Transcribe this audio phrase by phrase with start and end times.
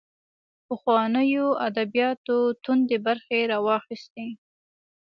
[0.67, 4.25] پخوانیو ادبیاتو توندۍ برخې راواخیستې